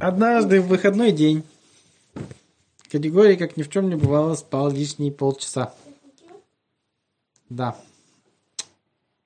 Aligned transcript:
Однажды 0.00 0.60
в 0.60 0.68
выходной 0.68 1.10
день 1.10 1.42
категория, 2.88 3.36
как 3.36 3.56
ни 3.56 3.62
в 3.62 3.70
чем 3.70 3.88
не 3.88 3.96
бывало, 3.96 4.34
спал 4.36 4.70
лишние 4.70 5.10
полчаса. 5.10 5.74
Да. 7.48 7.76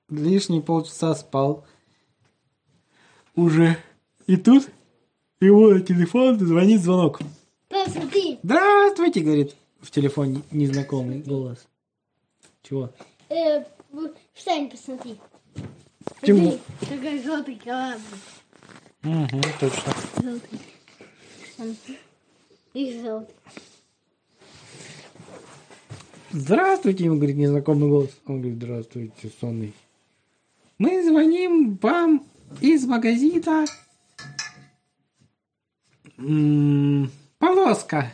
Лишние 0.09 0.61
полчаса 0.61 1.13
спал. 1.13 1.63
Уже. 3.35 3.77
И 4.25 4.35
тут 4.35 4.67
его 5.39 5.69
на 5.69 5.81
телефон 5.81 6.39
звонит 6.39 6.81
звонок. 6.81 7.19
Посмотри. 7.69 8.39
Здравствуйте, 8.41 9.21
говорит 9.21 9.55
в 9.79 9.91
телефоне 9.91 10.41
незнакомый 10.49 11.19
голос. 11.19 11.67
Чего? 12.63 12.89
Э, 13.29 13.63
посмотри. 13.91 15.19
Почему? 16.19 16.57
Смотри, 16.79 16.97
Какой 16.97 17.21
желтый 17.21 17.55
корабль. 17.63 18.01
Угу, 19.03 19.41
точно. 19.59 19.93
Желтый. 20.21 20.59
Здравствуйте, 26.31 27.05
ему 27.05 27.17
говорит 27.17 27.37
незнакомый 27.37 27.89
голос. 27.89 28.09
Он 28.25 28.41
говорит, 28.41 28.57
здравствуйте, 28.57 29.31
сонный. 29.39 29.73
Мы 30.79 31.03
звоним 31.03 31.77
вам 31.81 32.25
из 32.59 32.85
магазина 32.85 33.65
Полоска. 37.37 38.11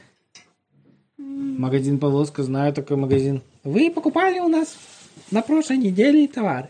Магазин 1.17 1.99
Полоска, 1.99 2.43
знаю 2.43 2.73
такой 2.73 2.97
магазин. 2.97 3.41
Вы 3.63 3.89
покупали 3.89 4.39
у 4.39 4.47
нас 4.47 4.77
на 5.31 5.41
прошлой 5.41 5.77
неделе 5.77 6.27
товар. 6.27 6.69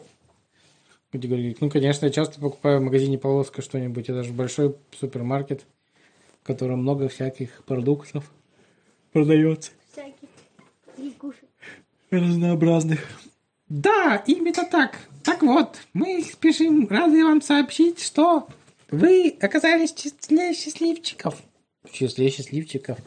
Люди 1.12 1.58
ну, 1.60 1.70
конечно, 1.72 2.06
я 2.06 2.12
часто 2.12 2.40
покупаю 2.40 2.80
в 2.80 2.84
магазине 2.84 3.18
Полоска 3.18 3.64
что-нибудь. 3.64 4.10
Это 4.10 4.24
же 4.24 4.32
большой 4.32 4.76
супермаркет, 5.00 5.66
котором 6.50 6.80
много 6.80 7.10
всяких 7.10 7.64
продуктов 7.66 8.32
продается 9.14 9.70
кушай. 11.20 11.48
разнообразных. 12.10 13.08
Да, 13.68 14.24
именно 14.26 14.66
так. 14.66 14.98
Так 15.24 15.44
вот, 15.44 15.78
мы 15.94 16.24
спешим 16.24 16.88
рады 16.88 17.24
вам 17.24 17.44
сообщить, 17.44 18.02
что 18.02 18.48
вы 18.90 19.38
оказались 19.40 19.94
в 19.94 19.98
числе 19.98 20.56
счастливчиков. 20.56 21.40
В 21.84 21.92
числе 21.92 22.32
счастливчиков? 22.32 22.98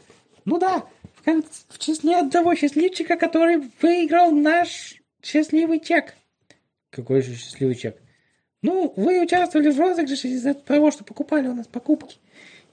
Ну 0.45 0.59
да, 0.59 0.87
в, 1.17 1.25
кон- 1.25 1.45
в 1.69 1.79
числе 1.81 2.19
одного 2.19 2.55
счастливчика, 2.55 3.17
который 3.17 3.61
выиграл 3.81 4.31
наш 4.31 4.95
счастливый 5.21 5.81
чек. 5.81 6.15
Какой 6.91 7.23
же 7.23 7.35
счастливый 7.35 7.75
чек? 7.75 8.01
Ну, 8.63 8.93
вы 8.97 9.21
участвовали 9.21 9.73
в 9.73 9.81
розыгрыше 9.81 10.29
из-за 10.29 10.55
того, 10.55 10.93
что 10.93 11.03
покупали 11.03 11.49
у 11.49 11.55
нас 11.55 11.67
покупки. 11.67 12.19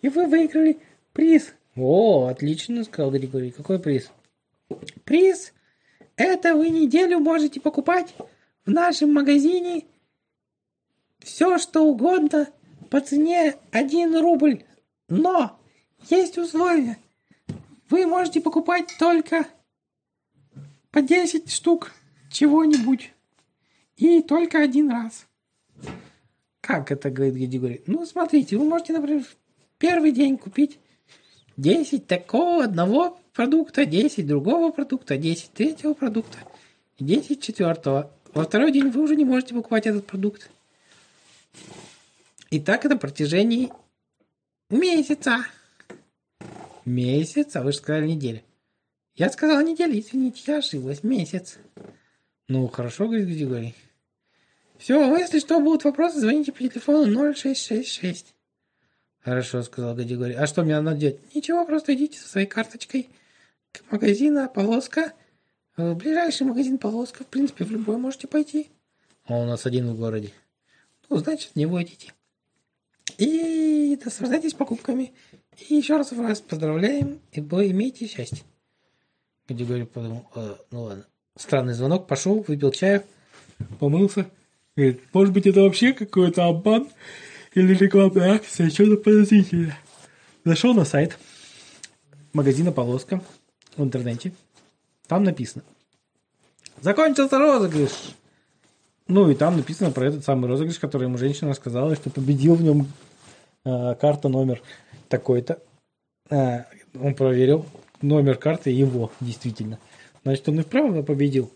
И 0.02 0.10
вы 0.10 0.28
выиграли 0.28 0.80
приз. 1.14 1.54
О, 1.76 2.28
отлично, 2.28 2.84
сказал 2.84 3.12
Григорий. 3.12 3.52
Какой 3.52 3.80
приз? 3.80 4.12
Приз 5.04 5.54
это 6.20 6.54
вы 6.54 6.68
неделю 6.68 7.20
можете 7.20 7.62
покупать 7.62 8.14
в 8.66 8.72
нашем 8.72 9.14
магазине 9.14 9.86
все, 11.20 11.58
что 11.58 11.84
угодно 11.84 12.50
по 12.90 13.00
цене 13.00 13.56
1 13.72 14.20
рубль. 14.20 14.66
Но 15.08 15.58
есть 16.10 16.38
условия. 16.38 16.98
Вы 17.90 18.06
можете 18.06 18.42
покупать 18.42 18.94
только 19.00 19.48
по 20.92 21.02
10 21.02 21.50
штук 21.50 21.94
чего-нибудь. 22.30 23.14
И 23.96 24.22
только 24.22 24.60
один 24.60 24.92
раз. 24.92 25.26
Как 26.60 26.92
это, 26.92 27.10
говорит 27.10 27.36
Григорий? 27.36 27.82
Ну, 27.88 28.06
смотрите, 28.06 28.58
вы 28.58 28.66
можете, 28.66 28.92
например, 28.92 29.24
первый 29.80 30.12
день 30.12 30.38
купить 30.38 30.78
10 31.58 32.06
такого 32.06 32.66
одного 32.66 33.20
продукта, 33.34 33.86
10 33.86 34.28
другого 34.28 34.72
продукта, 34.72 35.18
10 35.18 35.52
третьего 35.54 35.94
продукта 35.94 36.38
и 37.00 37.04
10 37.04 37.42
четвертого. 37.42 38.12
Во 38.34 38.44
второй 38.44 38.72
день 38.72 38.90
вы 38.90 39.02
уже 39.02 39.16
не 39.16 39.26
можете 39.26 39.56
покупать 39.56 39.88
этот 39.88 40.06
продукт. 40.06 40.52
И 42.52 42.60
так 42.60 42.86
это 42.86 42.98
протяжении 42.98 43.72
месяца. 44.70 45.46
Месяца? 46.86 47.62
Вы 47.62 47.72
же 47.72 47.78
сказали 47.78 48.08
неделя. 48.08 48.44
Я 49.16 49.30
сказал 49.30 49.62
неделя, 49.62 50.00
извините, 50.00 50.42
я 50.48 50.58
ошиблась. 50.58 51.04
Месяц. 51.04 51.58
Ну, 52.48 52.68
хорошо, 52.68 53.06
говорит 53.06 53.28
Григорий. 53.28 53.76
Все, 54.78 55.18
если 55.18 55.40
что, 55.40 55.60
будут 55.60 55.84
вопросы, 55.84 56.20
звоните 56.20 56.52
по 56.52 56.60
телефону 56.60 57.34
0666. 57.34 58.34
Хорошо, 59.22 59.62
сказал 59.64 59.96
Григорий. 59.96 60.34
А 60.34 60.48
что 60.48 60.64
мне 60.64 60.80
надо 60.80 60.98
делать? 60.98 61.36
Ничего, 61.36 61.66
просто 61.66 61.94
идите 61.94 62.20
со 62.20 62.28
своей 62.28 62.48
карточкой 62.48 63.10
к 63.72 63.92
магазину 63.92 64.50
Полоска. 64.50 65.14
Э, 65.78 65.94
Ближайший 65.94 66.44
магазин 66.44 66.78
Полоска, 66.78 67.24
в 67.24 67.28
принципе, 67.28 67.66
в 67.66 67.72
любой 67.72 67.98
можете 67.98 68.28
пойти. 68.28 68.70
А 69.26 69.38
у 69.38 69.46
нас 69.46 69.66
один 69.66 69.92
в 69.92 69.98
городе. 69.98 70.32
Ну, 71.10 71.18
значит, 71.18 71.56
не 71.56 71.66
водите. 71.66 72.14
И 73.18 74.00
наслаждайтесь 74.04 74.54
покупками. 74.54 75.14
И 75.68 75.76
еще 75.76 75.98
раз 75.98 76.12
вас 76.14 76.40
поздравляем, 76.40 77.20
и 77.34 77.42
вы 77.42 77.72
имеете 77.72 78.08
счастье. 78.08 78.44
Григорий 79.50 79.86
подумал, 79.86 80.30
«Э, 80.36 80.56
ну 80.72 80.84
ладно. 80.84 81.06
Странный 81.36 81.74
звонок, 81.74 82.08
пошел, 82.08 82.44
выпил 82.48 82.72
чаю, 82.72 83.04
помылся. 83.80 84.30
Говорит, 84.76 85.02
может 85.14 85.34
быть, 85.34 85.48
это 85.48 85.62
вообще 85.62 85.94
какой-то 85.94 86.46
обман 86.46 86.90
или 87.54 87.74
рекламная 87.74 88.34
акция, 88.34 88.70
что-то 88.70 88.98
подозрительное. 88.98 89.78
Зашел 90.44 90.74
на 90.74 90.86
сайт 90.86 91.18
магазина 92.34 92.72
Полоска 92.72 93.22
в 93.76 93.84
интернете. 93.84 94.34
Там 95.08 95.24
написано. 95.24 95.64
Закончился 96.82 97.40
розыгрыш. 97.40 97.92
Ну 99.08 99.30
и 99.30 99.36
там 99.36 99.58
написано 99.58 99.92
про 99.92 100.06
этот 100.06 100.24
самый 100.24 100.48
розыгрыш, 100.48 100.80
который 100.80 101.04
ему 101.04 101.18
женщина 101.18 101.54
сказала, 101.54 101.96
что 101.96 102.10
победил 102.10 102.56
в 102.56 102.62
нем 102.62 102.88
э, 103.66 103.96
карта 103.96 104.30
номер 104.30 104.62
такой-то. 105.08 105.60
Э, 106.30 106.66
он 107.00 107.16
проверил 107.16 107.66
номер 108.02 108.36
карты 108.36 108.70
его, 108.70 109.12
действительно. 109.20 109.80
Значит, 110.24 110.48
он 110.50 110.60
и 110.60 110.64
вправду 110.64 111.04
победил. 111.04 111.52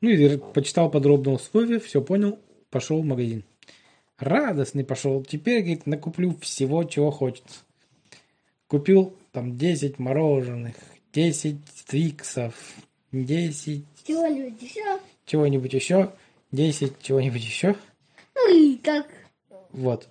Ну 0.00 0.10
и 0.10 0.36
почитал 0.36 0.90
подробно 0.90 1.32
условия, 1.32 1.80
все 1.80 2.00
понял, 2.00 2.38
пошел 2.70 3.02
в 3.02 3.04
магазин. 3.04 3.42
Радостный 4.24 4.84
пошел. 4.84 5.22
Теперь, 5.22 5.60
говорит, 5.60 5.86
накуплю 5.86 6.34
всего, 6.40 6.82
чего 6.84 7.10
хочется. 7.10 7.60
Купил 8.68 9.14
там 9.32 9.58
10 9.58 9.98
мороженых, 9.98 10.76
10 11.12 11.58
твиксов, 11.86 12.54
10 13.12 13.84
Чего 14.06 14.26
люди? 14.26 14.66
Все. 14.66 14.98
чего-нибудь 15.26 15.74
еще, 15.74 16.10
10 16.52 17.02
чего-нибудь 17.02 17.42
еще. 17.42 17.76
Ну 18.34 18.56
и 18.56 18.78
как? 18.78 19.06
Вот. 19.72 20.08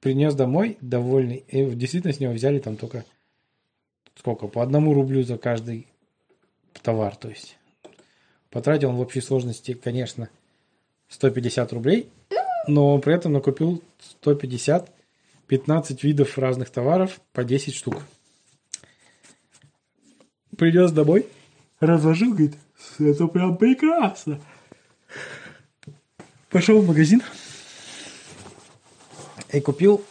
Принес 0.00 0.34
домой, 0.34 0.76
довольный. 0.82 1.44
И 1.48 1.64
действительно 1.70 2.12
с 2.12 2.20
него 2.20 2.34
взяли 2.34 2.58
там 2.58 2.76
только 2.76 3.06
сколько? 4.16 4.48
По 4.48 4.62
одному 4.62 4.92
рублю 4.92 5.22
за 5.22 5.38
каждый 5.38 5.86
товар, 6.82 7.16
то 7.16 7.30
есть. 7.30 7.56
Потратил 8.50 8.90
он 8.90 8.96
в 8.96 9.00
общей 9.00 9.22
сложности, 9.22 9.72
конечно, 9.72 10.28
150 11.08 11.72
рублей, 11.72 12.10
но 12.68 12.98
при 12.98 13.14
этом 13.14 13.32
накупил 13.32 13.82
150, 14.20 14.92
15 15.46 16.04
видов 16.04 16.38
разных 16.38 16.70
товаров 16.70 17.20
по 17.32 17.42
10 17.42 17.74
штук. 17.74 18.02
Принес 20.56 20.92
домой, 20.92 21.26
разложил, 21.80 22.30
говорит, 22.30 22.56
это 22.98 23.26
прям 23.26 23.56
прекрасно. 23.56 24.40
Пошел 26.50 26.80
в 26.80 26.86
магазин 26.86 27.22
и 29.52 29.60
купил 29.60 30.04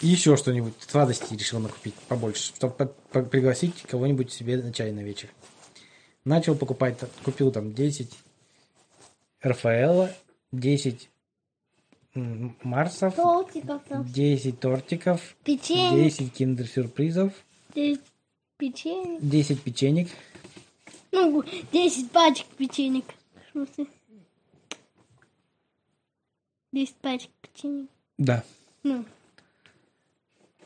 еще 0.00 0.36
что-нибудь. 0.36 0.74
Сладости 0.86 1.34
решил 1.34 1.60
накупить 1.60 1.94
побольше, 2.08 2.52
чтобы 2.54 2.94
пригласить 3.12 3.82
кого-нибудь 3.82 4.32
себе 4.32 4.56
на 4.58 4.72
чай 4.72 4.92
на 4.92 5.00
вечер. 5.00 5.28
Начал 6.24 6.54
покупать, 6.54 6.98
купил 7.22 7.50
там 7.52 7.72
10 7.72 8.10
Рафаэла, 9.40 10.10
10 10.52 11.08
м, 12.14 12.56
Марсов, 12.62 13.14
Тортиков 13.16 13.82
там. 13.88 14.04
10 14.04 14.60
тортиков, 14.60 15.36
Печенье. 15.44 16.04
10 16.10 16.32
киндер-сюрпризов, 16.32 17.32
Здесь 17.70 17.98
Печенье. 18.58 19.18
10 19.20 19.62
печенек, 19.62 20.08
Ну, 21.12 21.42
10 21.72 22.10
пачек 22.10 22.46
печенек. 22.58 23.04
Смысле? 23.52 23.86
10 26.72 26.94
пачек 26.96 27.30
печенек. 27.40 27.88
да. 28.18 28.44
Ну. 28.82 29.04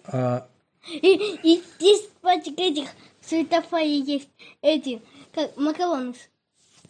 А, 0.06 0.46
И, 0.86 1.38
и 1.42 1.62
10 1.78 2.10
пачек 2.20 2.58
этих 2.58 2.90
светофорей 3.22 4.02
есть. 4.02 4.28
Эти, 4.60 5.00
как 5.32 5.56
макароны. 5.56 6.14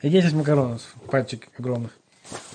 И 0.04 0.10
10 0.10 0.34
макаронов, 0.34 0.94
пачек 1.10 1.48
огромных. 1.58 1.92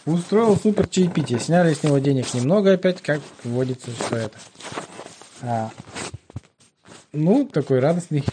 устроил 0.05 0.55
супер 0.55 0.87
чаепитие. 0.87 1.39
Сняли 1.39 1.73
с 1.73 1.81
него 1.81 1.97
денег 1.97 2.31
немного 2.35 2.73
опять, 2.73 3.01
как 3.01 3.21
вводится 3.43 3.89
все 3.89 4.15
это. 4.17 4.37
А, 5.41 5.71
ну, 7.11 7.47
такой 7.47 7.79
радостный. 7.79 8.23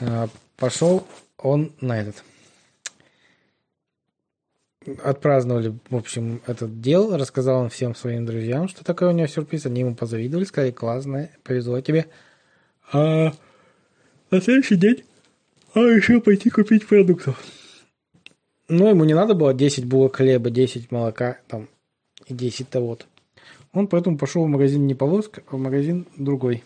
А, 0.00 0.28
пошел 0.58 1.06
он 1.38 1.72
на 1.80 1.98
этот. 1.98 2.22
Отпраздновали, 5.02 5.74
в 5.88 5.96
общем, 5.96 6.42
этот 6.46 6.82
дел. 6.82 7.16
Рассказал 7.16 7.62
он 7.62 7.70
всем 7.70 7.94
своим 7.94 8.26
друзьям, 8.26 8.68
что 8.68 8.84
такое 8.84 9.08
у 9.08 9.12
него 9.12 9.26
сюрприз. 9.26 9.64
Они 9.64 9.80
ему 9.80 9.94
позавидовали, 9.94 10.44
сказали, 10.44 10.70
классно, 10.70 11.30
повезло 11.42 11.80
тебе. 11.80 12.08
А 12.92 13.32
на 14.30 14.40
следующий 14.42 14.76
день 14.76 15.02
а 15.72 15.80
еще 15.80 16.20
пойти 16.20 16.50
купить 16.50 16.86
продуктов. 16.86 17.42
Ну, 18.68 18.88
ему 18.88 19.04
не 19.04 19.14
надо 19.14 19.34
было 19.34 19.54
10 19.54 19.84
булок 19.86 20.16
хлеба, 20.16 20.50
10 20.50 20.90
молока 20.90 21.38
там, 21.46 21.68
и 22.26 22.34
10 22.34 22.68
того 22.68 22.94
-то. 22.94 23.04
Он 23.72 23.86
поэтому 23.86 24.18
пошел 24.18 24.44
в 24.44 24.48
магазин 24.48 24.86
не 24.86 24.94
Полоска, 24.94 25.42
а 25.48 25.56
в 25.56 25.58
магазин 25.60 26.06
другой. 26.16 26.64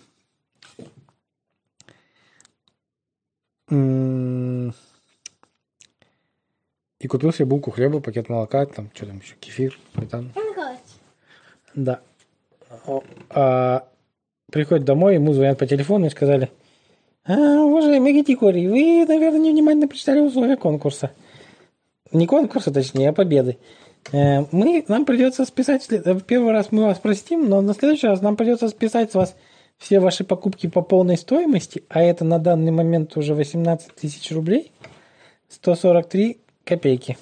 И 7.01 7.07
купил 7.09 7.33
себе 7.33 7.47
булку 7.47 7.71
хлеба, 7.71 8.01
пакет 8.01 8.29
молока, 8.29 8.67
там, 8.67 8.91
что 8.95 9.07
там 9.07 9.19
еще, 9.19 9.35
кефир, 9.41 9.79
сметану. 9.95 10.31
Да. 11.75 12.01
А, 13.31 13.89
приходит 14.51 14.85
домой, 14.85 15.15
ему 15.15 15.33
звонят 15.33 15.59
по 15.59 15.67
телефону 15.67 16.07
и 16.07 16.11
сказали, 16.11 16.51
а, 17.25 17.33
уважаемый 17.35 18.13
Гетикорий, 18.13 18.67
вы, 18.69 19.07
наверное, 19.07 19.41
невнимательно 19.41 19.89
прочитали 19.89 20.21
условия 20.21 20.57
конкурса. 20.57 21.11
Не 22.13 22.27
конкурса, 22.27 22.73
точнее, 22.73 23.11
а 23.11 23.13
победы. 23.13 23.59
Э, 24.13 24.45
мы, 24.51 24.85
нам 24.89 25.05
придется 25.05 25.45
списать, 25.45 25.87
э, 25.91 26.15
в 26.15 26.23
первый 26.23 26.53
раз 26.53 26.73
мы 26.73 26.85
вас 26.85 26.99
простим, 26.99 27.49
но 27.49 27.61
на 27.61 27.75
следующий 27.75 28.07
раз 28.07 28.21
нам 28.21 28.37
придется 28.37 28.69
списать 28.69 29.13
с 29.13 29.15
вас 29.15 29.37
все 29.79 30.01
ваши 30.01 30.25
покупки 30.25 30.67
по 30.67 30.83
полной 30.83 31.17
стоимости, 31.17 31.85
а 31.89 32.03
это 32.03 32.25
на 32.25 32.39
данный 32.39 32.73
момент 32.73 33.17
уже 33.17 33.35
18 33.35 33.95
тысяч 33.95 34.31
рублей, 34.33 34.73
143 35.49 36.39
копейки. 36.65 37.17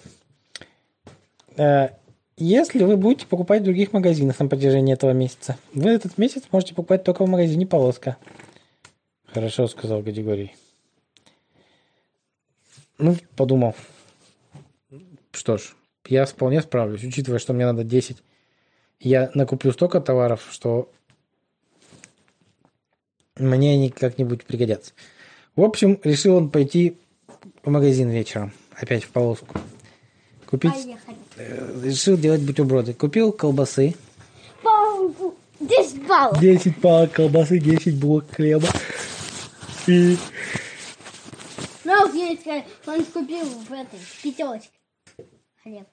Э, 1.57 1.91
если 2.37 2.85
вы 2.85 2.97
будете 2.97 3.27
покупать 3.27 3.63
в 3.63 3.65
других 3.65 3.93
магазинах 3.93 4.39
на 4.39 4.47
протяжении 4.47 4.95
этого 4.95 5.11
месяца, 5.11 5.59
вы 5.75 5.91
этот 5.91 6.19
месяц 6.19 6.45
можете 6.53 6.75
покупать 6.75 7.05
только 7.05 7.27
в 7.27 7.29
магазине 7.29 7.67
«Полоска». 7.67 8.17
Хорошо, 9.27 9.67
сказал 9.67 10.03
категорий. 10.03 10.55
Ну, 12.99 13.17
подумал. 13.37 13.75
Что 15.39 15.57
ж, 15.57 15.73
я 16.07 16.27
вполне 16.27 16.61
справлюсь, 16.63 17.05
учитывая, 17.05 17.39
что 17.39 17.53
мне 17.53 17.65
надо 17.65 17.85
10. 17.85 18.17
Я 18.99 19.31
накуплю 19.35 19.71
столько 19.71 20.01
товаров, 20.01 20.45
что 20.51 20.91
мне 23.37 23.75
они 23.75 23.89
как-нибудь 23.89 24.45
пригодятся. 24.45 24.95
В 25.55 25.63
общем, 25.63 26.01
решил 26.03 26.35
он 26.35 26.51
пойти 26.51 26.99
в 27.63 27.71
магазин 27.71 28.11
вечером, 28.11 28.53
опять 28.73 29.05
в 29.05 29.11
полоску. 29.11 29.55
Купить... 30.45 30.73
Поехали. 30.73 31.17
Э, 31.37 31.83
решил 31.85 32.19
делать 32.19 32.43
бутерброды. 32.43 32.93
Купил 32.95 33.31
колбасы. 33.31 33.95
Палку. 34.65 35.37
10 35.61 36.09
палок. 36.09 36.41
10 36.41 36.81
палок 36.81 37.13
колбасы, 37.13 37.61
10 37.61 37.95
булок 37.95 38.25
хлеба. 38.33 38.67
И... 39.87 40.17
Ну, 41.85 41.93
он 42.87 43.05
купил 43.05 43.45
в 43.45 43.73
этой 43.73 44.01
пятерочке 44.21 44.78
хлеб. 45.69 45.87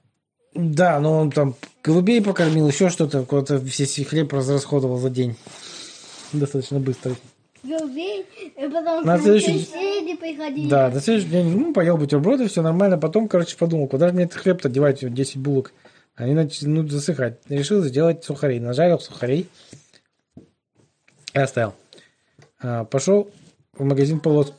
Да, 0.53 0.99
но 0.99 1.19
он 1.19 1.31
там 1.31 1.55
голубей 1.83 2.21
покормил, 2.21 2.67
еще 2.67 2.89
что-то, 2.89 3.23
куда-то 3.23 3.55
весь 3.55 4.07
хлеб 4.07 4.31
разрасходовал 4.31 4.97
за 4.97 5.09
день. 5.09 5.35
Достаточно 6.31 6.79
быстро. 6.79 7.15
Голубей, 7.63 8.25
и 8.55 8.69
потом 8.69 9.03
на 9.03 9.17
следующий... 9.17 9.59
соседи 9.59 10.15
приходили. 10.15 10.69
Да, 10.69 10.89
на 10.89 11.01
следующий 11.01 11.29
день, 11.29 11.57
ну, 11.57 11.73
поел 11.73 11.97
бутерброды, 11.97 12.47
все 12.47 12.61
нормально. 12.61 12.97
Потом, 12.97 13.27
короче, 13.27 13.57
подумал, 13.57 13.87
куда 13.87 14.07
же 14.07 14.13
мне 14.13 14.25
этот 14.25 14.37
хлеб-то 14.37 14.69
девать, 14.69 15.13
10 15.13 15.37
булок. 15.37 15.73
Они 16.15 16.33
начали 16.33 16.67
ну, 16.67 16.87
засыхать. 16.87 17.39
Решил 17.49 17.83
сделать 17.83 18.23
сухарей. 18.23 18.59
Нажарил 18.59 18.99
сухарей 18.99 19.49
и 21.33 21.39
оставил. 21.39 21.73
А, 22.61 22.85
пошел 22.85 23.29
в 23.73 23.83
магазин 23.83 24.21
полос. 24.21 24.53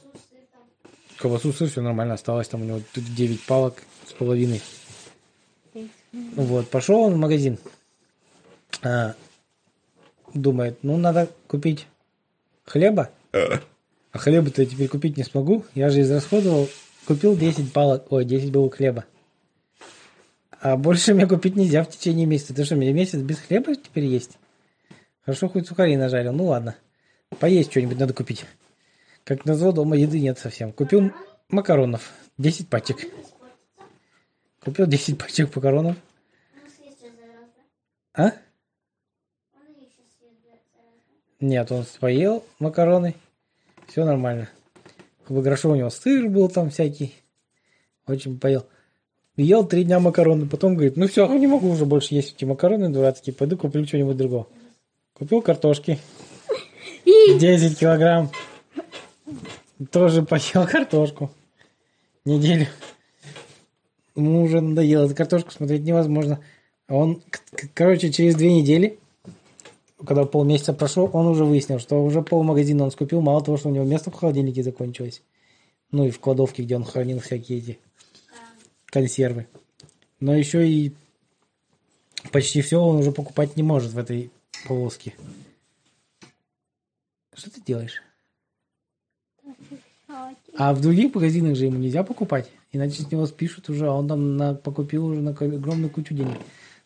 Колбасу, 1.16 1.52
сыр, 1.52 1.70
все 1.70 1.80
нормально 1.80 2.14
осталось. 2.14 2.48
Там 2.48 2.62
у 2.62 2.64
него 2.64 2.80
тут 2.92 3.04
9 3.04 3.46
палок 3.46 3.82
с 4.06 4.12
половиной. 4.12 4.60
Вот, 6.36 6.68
пошел 6.70 7.00
он 7.00 7.14
в 7.14 7.18
магазин. 7.18 7.58
А, 8.82 9.14
думает, 10.32 10.78
ну, 10.82 10.96
надо 10.96 11.28
купить 11.46 11.86
хлеба. 12.64 13.10
А 13.32 14.18
хлеба-то 14.18 14.62
я 14.62 14.68
теперь 14.68 14.88
купить 14.88 15.16
не 15.16 15.24
смогу. 15.24 15.64
Я 15.74 15.90
же 15.90 16.00
израсходовал. 16.00 16.68
Купил 17.06 17.36
10 17.36 17.72
палок, 17.72 18.10
ой, 18.10 18.24
10 18.24 18.50
булок 18.50 18.76
хлеба. 18.76 19.04
А 20.60 20.76
больше 20.76 21.14
мне 21.14 21.26
купить 21.26 21.54
нельзя 21.54 21.84
в 21.84 21.90
течение 21.90 22.26
месяца. 22.26 22.54
Ты 22.54 22.64
что, 22.64 22.76
мне 22.76 22.92
месяц 22.92 23.18
без 23.18 23.38
хлеба 23.38 23.74
теперь 23.74 24.06
есть? 24.06 24.38
Хорошо, 25.24 25.48
хоть 25.48 25.68
сухари 25.68 25.96
нажарил. 25.96 26.32
Ну 26.32 26.46
ладно. 26.46 26.76
Поесть 27.38 27.70
что-нибудь 27.70 27.98
надо 27.98 28.14
купить. 28.14 28.44
Как 29.24 29.44
назло, 29.44 29.72
дома 29.72 29.96
еды 29.96 30.20
нет 30.20 30.38
совсем. 30.38 30.72
Купил 30.72 31.12
макаронов. 31.48 32.10
10 32.38 32.68
пачек. 32.68 33.06
Купил 34.64 34.86
10 34.86 35.18
пачек 35.18 35.54
макаронов. 35.54 35.96
А? 38.16 38.32
Нет, 41.38 41.70
он 41.70 41.84
поел 42.00 42.44
макароны. 42.58 43.14
Все 43.88 44.04
нормально. 44.04 44.48
Грошу 45.28 45.70
у 45.70 45.74
него 45.74 45.90
сыр 45.90 46.28
был 46.28 46.48
там 46.48 46.70
всякий. 46.70 47.14
Очень 48.06 48.40
поел. 48.40 48.66
Ел 49.36 49.66
три 49.66 49.84
дня 49.84 50.00
макароны. 50.00 50.48
Потом 50.48 50.74
говорит, 50.74 50.96
ну 50.96 51.06
все, 51.08 51.26
не 51.34 51.46
могу 51.46 51.68
уже 51.68 51.84
больше 51.84 52.14
есть 52.14 52.34
эти 52.34 52.46
макароны 52.46 52.88
дурацкие. 52.88 53.34
Пойду 53.34 53.58
куплю 53.58 53.86
что-нибудь 53.86 54.16
другого. 54.16 54.48
Купил 55.12 55.42
картошки. 55.42 55.98
10 57.04 57.78
килограмм. 57.78 58.30
Тоже 59.90 60.22
поел 60.22 60.66
картошку. 60.66 61.30
Неделю. 62.24 62.66
Ему 64.14 64.42
уже 64.42 64.62
надоело 64.62 65.04
эту 65.04 65.14
картошку 65.14 65.50
смотреть 65.50 65.82
невозможно. 65.82 66.40
Он, 66.88 67.22
короче, 67.74 68.12
через 68.12 68.36
две 68.36 68.52
недели, 68.52 68.98
когда 70.04 70.24
полмесяца 70.24 70.72
прошло, 70.72 71.06
он 71.06 71.26
уже 71.26 71.44
выяснил, 71.44 71.78
что 71.78 72.04
уже 72.04 72.22
пол 72.22 72.44
магазина 72.44 72.84
он 72.84 72.90
скупил. 72.90 73.20
Мало 73.20 73.42
того, 73.42 73.56
что 73.56 73.68
у 73.68 73.72
него 73.72 73.84
место 73.84 74.10
в 74.10 74.14
холодильнике 74.14 74.62
закончилось. 74.62 75.22
Ну 75.90 76.06
и 76.06 76.10
в 76.10 76.20
кладовке, 76.20 76.62
где 76.62 76.76
он 76.76 76.84
хранил 76.84 77.20
всякие 77.20 77.58
эти 77.58 77.78
консервы. 78.86 79.46
Но 80.20 80.34
еще 80.34 80.68
и 80.68 80.94
почти 82.32 82.60
все 82.60 82.80
он 82.80 82.96
уже 82.96 83.12
покупать 83.12 83.56
не 83.56 83.62
может 83.62 83.92
в 83.92 83.98
этой 83.98 84.30
полоске. 84.66 85.14
Что 87.34 87.50
ты 87.50 87.60
делаешь? 87.60 88.02
А 90.56 90.72
в 90.72 90.80
других 90.80 91.14
магазинах 91.14 91.56
же 91.56 91.66
ему 91.66 91.78
нельзя 91.78 92.02
покупать, 92.02 92.50
иначе 92.72 93.02
с 93.02 93.10
него 93.10 93.26
спишут 93.26 93.68
уже, 93.68 93.86
а 93.86 93.92
он 93.92 94.08
там 94.08 94.36
на, 94.36 94.54
покупил 94.54 95.06
уже 95.06 95.20
на 95.20 95.32
огромную 95.32 95.90
кучу 95.90 96.14
денег. 96.14 96.38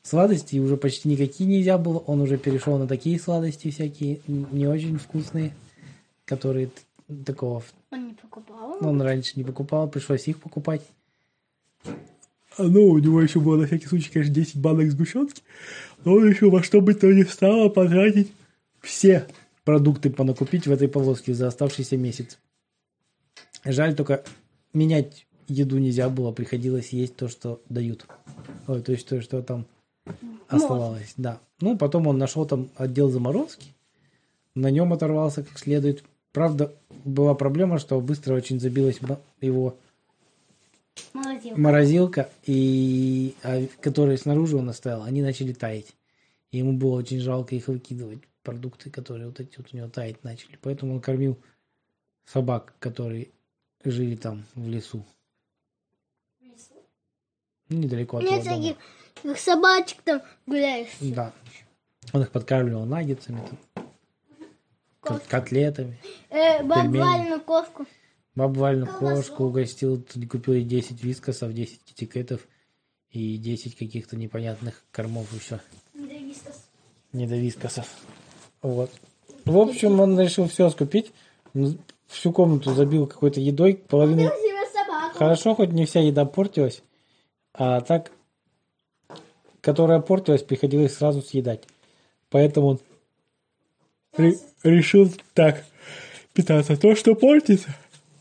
Сладости 0.02 0.59
уже 0.59 0.76
почти 0.76 1.09
никакие 1.09 1.49
нельзя 1.49 1.76
было, 1.76 1.99
он 1.99 2.21
уже 2.23 2.38
перешел 2.38 2.78
на 2.78 2.87
такие 2.87 3.21
сладости 3.21 3.71
всякие, 3.71 4.21
не 4.26 4.66
очень 4.66 4.99
вкусные, 4.99 5.54
которые 6.25 6.71
такого... 7.26 7.62
Он 7.90 8.09
не 8.09 8.14
покупал? 8.14 8.78
Он 8.80 9.02
раньше 9.02 9.33
не 9.37 9.45
покупал, 9.45 9.88
пришлось 9.88 10.26
их 10.26 10.40
покупать. 10.40 10.83
А 11.85 12.62
ну, 12.62 12.87
у 12.88 12.99
него 12.99 13.21
еще 13.21 13.40
было 13.40 13.57
на 13.57 13.66
всякий 13.66 13.87
случай, 13.87 14.11
конечно, 14.11 14.35
10 14.35 14.57
банок 14.57 14.90
сгущенки, 14.90 15.42
но 16.04 16.14
он 16.14 16.28
еще 16.28 16.50
во 16.50 16.62
что 16.62 16.80
бы 16.80 16.95
то 16.95 17.07
ни 17.07 17.23
стало 17.23 17.69
потратить 17.69 18.33
все 18.80 19.26
продукты 19.64 20.11
понакупить 20.11 20.66
в 20.66 20.73
этой 20.73 20.88
полоске 20.88 21.35
за 21.35 21.49
оставшийся 21.49 21.97
месяц. 21.97 22.38
Жаль 23.64 23.95
только 23.95 24.25
менять 24.73 25.26
еду 25.47 25.78
нельзя 25.78 26.09
было, 26.09 26.33
приходилось 26.33 26.90
есть 26.90 27.16
то, 27.16 27.28
что 27.28 27.61
дают. 27.69 28.07
Ой, 28.66 28.83
то 28.83 28.92
есть 28.92 29.07
то, 29.07 29.21
что 29.21 29.42
там 29.42 29.66
оставалось. 30.49 31.14
Да. 31.16 31.40
Ну, 31.61 31.76
потом 31.76 32.07
он 32.07 32.19
нашел 32.19 32.47
там 32.47 32.71
отдел 32.76 33.11
заморозки, 33.11 33.75
на 34.54 34.71
нем 34.71 34.92
оторвался 34.92 35.42
как 35.42 35.59
следует. 35.59 36.04
Правда, 36.33 36.73
была 37.04 37.35
проблема, 37.35 37.78
что 37.78 38.00
быстро 38.00 38.35
очень 38.35 38.61
забилась 38.61 39.00
его 39.40 39.76
морозилка, 41.12 41.61
морозилка 41.61 42.30
и 42.47 43.35
а, 43.42 43.66
которые 43.80 44.19
снаружи 44.19 44.57
он 44.57 44.69
оставил, 44.69 45.02
они 45.02 45.23
начали 45.23 45.52
таять. 45.52 45.95
И 46.52 46.59
ему 46.59 46.73
было 46.73 46.97
очень 46.97 47.21
жалко 47.21 47.54
их 47.54 47.69
выкидывать, 47.69 48.21
продукты, 48.42 48.90
которые 48.90 49.26
вот 49.26 49.40
эти 49.40 49.57
вот 49.59 49.69
у 49.73 49.76
него 49.76 49.88
таять 49.88 50.23
начали. 50.25 50.59
Поэтому 50.61 50.95
он 50.95 51.00
кормил 51.00 51.38
собак, 52.26 52.75
которые 52.78 53.28
жили 53.85 54.16
там 54.16 54.45
в 54.54 54.69
лесу. 54.69 55.04
Недалеко 57.71 58.19
от 58.19 58.25
Нет 58.25 58.43
всяких 58.43 58.77
как 59.23 59.39
собачек 59.39 60.03
там 60.03 60.23
гуляешь. 60.47 60.89
Да. 61.00 61.33
Он 62.12 62.23
их 62.23 62.31
подкармливал 62.31 62.85
наггетсами, 62.85 63.43
там, 63.75 63.87
кот- 65.00 65.23
котлетами. 65.29 65.99
Э, 66.31 66.62
бабвальную 66.62 67.41
кошку. 67.41 67.87
Вальну 68.35 68.87
кошку 68.87 69.45
угостил, 69.45 70.03
купил 70.31 70.55
ей 70.55 70.65
10 70.65 71.03
вискосов, 71.03 71.53
10 71.53 71.83
китикетов 71.85 72.41
и 73.11 73.37
10 73.37 73.77
каких-то 73.77 74.17
непонятных 74.17 74.83
кормов 74.91 75.27
еще. 75.33 75.61
Не 77.12 77.27
до 77.27 77.37
вискосов. 77.37 77.87
Вот. 78.62 78.91
В 79.45 79.59
общем, 79.59 80.00
он 80.00 80.19
решил 80.19 80.49
все 80.49 80.71
скупить. 80.71 81.12
Всю 82.07 82.33
комнату 82.33 82.73
забил 82.73 83.07
какой-то 83.07 83.41
едой. 83.41 83.75
Половину... 83.75 84.31
Хорошо, 85.15 85.55
хоть 85.55 85.73
не 85.73 85.85
вся 85.87 86.00
еда 86.00 86.25
портилась. 86.25 86.83
А 87.52 87.80
так, 87.80 88.12
которая 89.61 90.00
портилась, 90.00 90.42
приходилось 90.42 90.95
сразу 90.97 91.21
съедать. 91.23 91.62
Поэтому 92.30 92.66
он 92.69 92.80
ре- 94.16 94.38
решил 94.62 95.12
так 95.35 95.64
питаться. 96.33 96.76
То, 96.76 96.95
что 96.95 97.14
портится, 97.14 97.75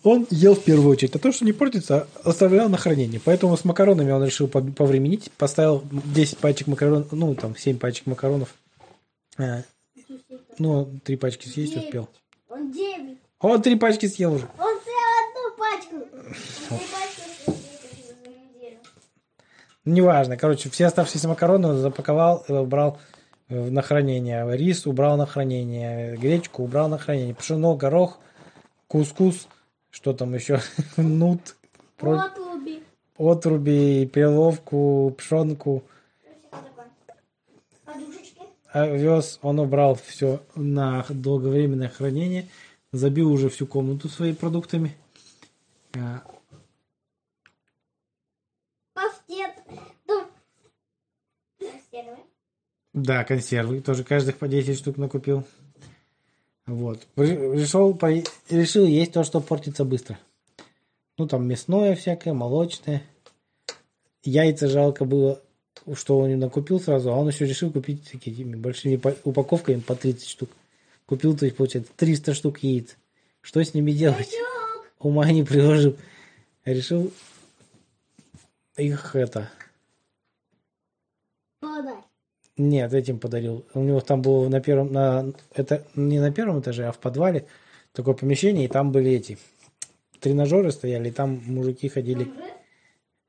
он 0.03 0.25
ел 0.31 0.55
в 0.55 0.63
первую 0.63 0.89
очередь. 0.91 1.15
А 1.15 1.19
то, 1.19 1.31
что 1.31 1.45
не 1.45 1.53
портится, 1.53 2.07
оставлял 2.24 2.69
на 2.69 2.77
хранение. 2.77 3.21
Поэтому 3.24 3.55
с 3.55 3.63
макаронами 3.65 4.12
он 4.12 4.24
решил 4.25 4.48
по- 4.48 4.62
повременить. 4.62 5.31
Поставил 5.33 5.83
10 5.91 6.38
пачек 6.39 6.67
макарон, 6.67 7.07
ну, 7.12 7.36
там, 7.36 7.55
7 7.55 7.77
пачек 7.77 8.07
макаронов. 8.07 8.55
А, 9.38 9.62
ну, 10.57 10.89
три 11.03 11.15
пачки 11.15 11.48
съесть 11.48 11.74
Девять. 11.74 11.86
успел. 11.86 12.09
Он 12.50 12.71
девять. 12.71 13.17
Он 13.39 13.62
три 13.62 13.75
пачки 13.75 14.07
съел 14.07 14.33
уже. 14.33 14.48
Он 14.57 14.79
съел 14.81 14.98
одну 15.21 15.57
пачку. 15.57 15.95
Он 16.71 16.77
три 16.79 16.88
пачки 16.91 17.21
съел 17.43 17.55
за 18.24 18.29
неделю. 18.29 18.77
Неважно. 19.89 20.38
Короче, 20.38 20.69
все 20.69 20.86
оставшиеся 20.86 21.27
макароны 21.27 21.69
он 21.69 21.77
запаковал 21.77 22.46
и 22.48 22.51
убрал 22.51 23.00
э, 23.48 23.69
на 23.69 23.81
хранение. 23.81 24.46
Рис 24.55 24.86
убрал 24.86 25.17
на 25.17 25.25
хранение. 25.25 26.15
Гречку 26.15 26.63
убрал 26.63 26.89
на 26.89 27.00
хранение. 27.00 27.34
Пшено, 27.34 27.75
горох, 27.75 28.19
кускус, 28.88 29.48
что 29.89 30.13
там 30.13 30.36
еще? 30.36 30.60
Нут, 30.98 31.55
про- 31.98 32.25
Отруби. 32.25 32.84
отруби, 33.17 34.05
перловку, 34.05 35.15
пшенку. 35.17 35.84
Овес 38.72 39.39
он 39.41 39.60
убрал 39.60 39.96
все 39.96 40.43
на 40.53 41.03
долговременное 41.10 41.89
хранение. 41.89 42.48
Забил 42.91 43.31
уже 43.31 43.50
всю 43.50 43.65
комнату 43.65 44.08
своими 44.08 44.36
продуктами. 44.36 44.96
А, 45.98 46.22
Паштет. 48.93 49.55
Ну, 50.08 50.27
консервы. 51.60 52.17
Да, 53.03 53.24
консервы. 53.24 53.82
Тоже 53.82 54.03
каждых 54.03 54.38
по 54.38 54.48
10 54.48 54.77
штук 54.77 54.98
накупил. 54.98 55.44
Вот. 56.65 57.08
Ре- 57.15 57.53
Решил, 57.60 57.94
по- 57.96 58.12
решил 58.50 58.86
есть 58.86 59.13
то, 59.13 59.24
что 59.24 59.39
портится 59.41 59.86
быстро. 59.86 60.20
Ну, 61.18 61.27
там 61.27 61.48
мясное 61.48 61.96
всякое, 61.96 62.34
молочное. 62.34 63.01
Яйца 64.24 64.68
жалко 64.68 65.06
было, 65.06 65.41
что 65.94 66.20
он 66.20 66.38
накупил 66.39 66.79
сразу, 66.79 67.12
а 67.12 67.15
он 67.15 67.27
еще 67.29 67.46
решил 67.46 67.72
купить 67.72 68.10
такими 68.12 68.56
большими 68.56 68.98
па- 68.98 69.15
упаковками 69.24 69.79
по 69.79 69.96
30 69.96 70.27
штук. 70.27 70.50
Купил, 71.06 71.36
то 71.36 71.46
есть, 71.46 71.58
получается, 71.58 71.91
300 71.96 72.34
штук 72.34 72.60
яиц. 72.60 72.96
Что 73.41 73.63
с 73.63 73.74
ними 73.74 73.91
делать? 73.91 74.29
Ума 75.00 75.32
не 75.32 75.44
приложил. 75.44 75.96
Решил 76.65 77.12
их 78.77 79.15
это 79.15 79.50
Нет, 82.60 82.94
этим 82.94 83.20
подарил. 83.20 83.63
У 83.74 83.80
него 83.80 84.01
там 84.01 84.22
было 84.22 84.50
на 84.50 84.60
первом, 84.60 84.92
на 84.92 85.25
это 85.56 85.86
не 85.96 86.20
на 86.20 86.30
первом 86.30 86.60
этаже, 86.60 86.86
а 86.88 86.92
в 86.92 86.98
подвале 86.98 87.46
такое 87.94 88.13
помещение, 88.13 88.66
и 88.66 88.68
там 88.68 88.92
были 88.92 89.12
эти 89.12 89.38
тренажеры 90.20 90.72
стояли, 90.74 91.08
и 91.08 91.12
там 91.12 91.42
мужики 91.46 91.88
ходили. 91.88 92.30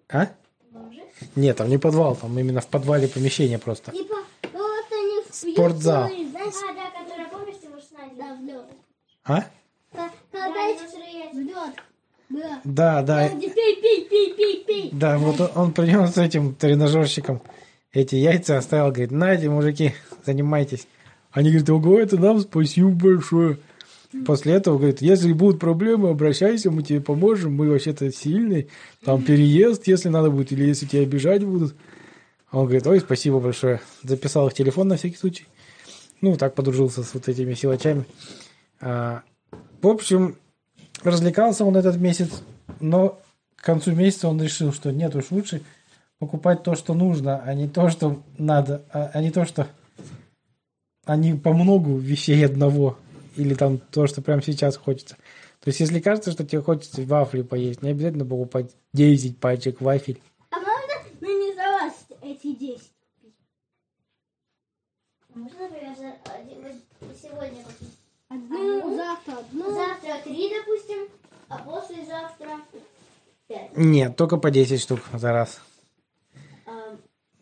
А? 0.09 0.27
Бомжи? 0.73 1.03
Нет, 1.37 1.57
там 1.59 1.69
не 1.69 1.79
подвал, 1.79 2.17
там 2.17 2.37
именно 2.37 2.61
в 2.61 2.67
подвале 2.67 3.07
помещение 3.07 3.61
просто. 3.61 3.93
Типа, 3.93 4.17
вот 4.53 4.85
они 4.93 5.23
в 5.29 5.33
Спортзал. 5.33 6.09
знаешь? 6.09 6.55
А, 6.69 6.75
да, 6.75 6.91
который, 7.01 7.27
помнишь, 7.31 7.57
ты 7.63 7.69
можешь 7.69 7.87
Да, 8.19 8.35
в 8.35 8.43
лед. 8.45 8.65
А? 9.25 9.45
Когда 10.33 10.69
эти 10.69 11.37
в 11.37 11.39
лед. 11.39 11.75
Да. 12.31 12.61
Да, 12.65 13.03
да, 13.03 13.29
Пей, 13.29 13.53
пей, 13.53 14.07
пей, 14.09 14.35
пей, 14.35 14.65
пей. 14.65 14.91
да. 14.93 15.19
Вот 15.19 15.41
он, 15.41 15.51
он 15.55 15.73
принес 15.73 16.15
с 16.15 16.19
этим 16.19 16.55
тренажерщиком 16.57 17.41
эти 17.93 18.17
яйца 18.17 18.59
оставил, 18.59 18.91
говорит, 18.91 19.11
нате, 19.11 19.49
мужики, 19.49 19.95
занимайтесь. 20.27 20.87
Они 21.33 21.51
говорят, 21.51 21.71
ого, 21.71 22.01
это 22.01 22.19
нам 22.19 22.41
спасибо 22.41 22.91
большое. 22.91 23.59
После 24.27 24.55
этого, 24.55 24.77
говорит, 24.77 25.03
если 25.03 25.33
будут 25.33 25.61
проблемы, 25.61 26.11
обращайся, 26.11 26.71
мы 26.71 26.83
тебе 26.83 27.01
поможем, 27.01 27.55
мы 27.55 27.71
вообще-то 27.71 28.11
сильные. 28.11 28.67
Там 29.05 29.23
переезд, 29.23 29.87
если 29.87 30.09
надо 30.09 30.31
будет, 30.31 30.51
или 30.51 30.65
если 30.65 30.87
тебя 30.87 31.03
обижать 31.03 31.45
будут. 31.45 31.77
Он 32.51 32.65
говорит, 32.65 32.87
ой, 32.89 32.99
спасибо 32.99 33.39
большое. 33.39 33.81
Записал 34.03 34.49
их 34.49 34.55
телефон 34.55 34.89
на 34.89 34.97
всякий 34.97 35.17
случай. 35.17 35.47
Ну, 36.21 36.37
так 36.37 36.57
подружился 36.57 37.05
с 37.05 37.15
вот 37.15 37.29
этими 37.29 37.55
силачами. 37.55 38.05
А, 38.81 39.23
в 39.81 39.87
общем, 39.87 40.37
развлекался 41.05 41.65
он 41.65 41.77
этот 41.77 41.97
месяц, 41.97 42.43
но 42.81 43.21
к 43.55 43.65
концу 43.65 43.93
месяца 43.93 44.27
он 44.29 44.43
решил, 44.43 44.73
что 44.73 44.91
нет 44.91 45.15
уж 45.15 45.31
лучше 45.31 45.63
покупать 46.25 46.63
то, 46.63 46.77
что 46.77 46.95
нужно, 46.95 47.43
а 47.43 47.55
не 47.55 47.67
то, 47.67 47.89
что 47.89 48.23
надо, 48.39 48.85
а, 48.93 49.11
а 49.15 49.21
не 49.23 49.31
то, 49.33 49.45
что 49.45 49.67
а 51.07 51.17
не 51.17 51.35
по 51.35 51.53
многу 51.53 51.97
вещей 51.97 52.45
одного, 52.45 52.97
или 53.35 53.55
там 53.55 53.79
то, 53.79 54.07
что 54.07 54.23
прямо 54.23 54.43
сейчас 54.43 54.77
хочется. 54.77 55.17
То 55.61 55.69
есть, 55.69 55.81
если 55.81 55.99
кажется, 55.99 56.31
что 56.31 56.45
тебе 56.45 56.63
хочется 56.63 57.03
вафли 57.03 57.43
поесть, 57.43 57.83
не 57.83 57.91
обязательно 57.91 58.25
покупать 58.27 58.71
10 58.93 59.39
пачек 59.39 59.81
вафель. 59.81 60.21
А 60.51 60.57
можно 60.57 60.95
нанизалась 61.21 62.07
эти 62.23 62.55
10? 62.55 62.93
Можно, 65.35 65.69
например, 65.69 65.97
за- 65.97 67.17
сегодня 67.21 67.63
купить? 67.65 67.97
Одну, 68.29 68.79
Одну? 68.79 68.97
завтра 68.97 69.33
одну. 69.39 69.75
Завтра 69.75 70.17
три, 70.23 70.51
допустим, 70.51 71.09
а 71.49 71.59
послезавтра 71.59 72.61
пять. 73.49 73.77
Нет, 73.77 74.17
только 74.17 74.37
по 74.37 74.51
10 74.51 74.81
штук 74.81 75.01
за 75.13 75.33
раз. 75.33 75.61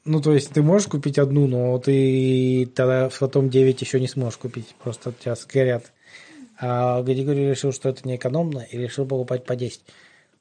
Ну, 0.04 0.20
то 0.20 0.32
есть, 0.32 0.50
ты 0.50 0.62
можешь 0.62 0.88
купить 0.88 1.18
одну, 1.18 1.46
но 1.46 1.78
ты 1.78 2.66
тогда 2.74 3.10
потом 3.18 3.50
9 3.50 3.80
еще 3.80 4.00
не 4.00 4.08
сможешь 4.08 4.38
купить. 4.38 4.74
Просто 4.82 5.12
тебя 5.12 5.34
сгорят. 5.34 5.92
А 6.60 7.02
Григорий 7.02 7.48
решил, 7.48 7.72
что 7.72 7.88
это 7.88 8.06
неэкономно, 8.08 8.60
и 8.60 8.78
решил 8.78 9.06
покупать 9.06 9.44
по 9.44 9.54
10. 9.54 9.80